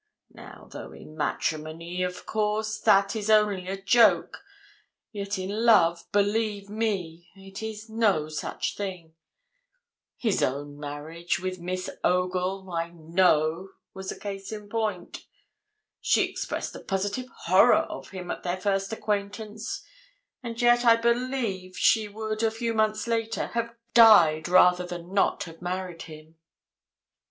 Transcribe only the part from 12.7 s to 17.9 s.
I know, was a case in point. She expressed a positive horror